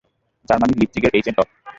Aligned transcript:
জার্মানির 0.49 0.79
লিপজিগের 0.81 1.15
এইচেনটফ। 1.17 1.47